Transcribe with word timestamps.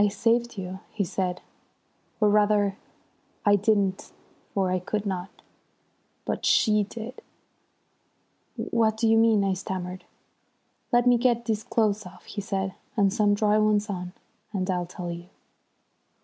"I 0.03 0.07
saved 0.07 0.57
you," 0.57 0.79
he 0.89 1.03
said, 1.03 1.41
"or 2.19 2.27
rather 2.27 2.75
I 3.45 3.55
didn't, 3.55 4.11
for 4.51 4.71
I 4.71 4.79
could 4.79 5.05
not. 5.05 5.29
But 6.25 6.43
she 6.43 6.83
did." 6.85 7.21
"What 8.55 8.97
do 8.97 9.07
you 9.07 9.15
mean?" 9.15 9.43
I 9.43 9.53
stammered. 9.53 10.05
"Let 10.91 11.05
me 11.05 11.19
get 11.19 11.45
these 11.45 11.61
clothes 11.63 12.07
off," 12.07 12.25
he 12.25 12.41
said, 12.41 12.73
"and 12.97 13.13
some 13.13 13.35
dry 13.35 13.59
ones 13.59 13.91
on; 13.91 14.13
and 14.51 14.67
I'll 14.71 14.87
tell 14.87 15.11
you." 15.11 15.29